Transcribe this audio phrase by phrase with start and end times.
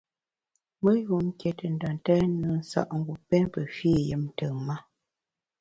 [0.83, 4.75] Me yun nké te nda ntèn nùe nsa’ngu pém pe fî yùm ntùm-ma.